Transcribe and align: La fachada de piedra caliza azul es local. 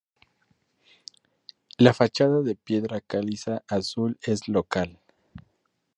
La 1.77 1.93
fachada 1.93 2.41
de 2.41 2.55
piedra 2.55 3.01
caliza 3.01 3.63
azul 3.67 4.17
es 4.23 4.47
local. 4.47 4.99